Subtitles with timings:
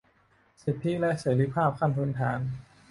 [0.63, 2.39] สิทธิและเสรีภาพขั้นพื้นฐาน